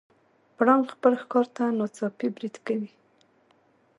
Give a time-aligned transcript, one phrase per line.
[0.55, 2.91] پړانګ خپل ښکار ته ناڅاپي برید کوي.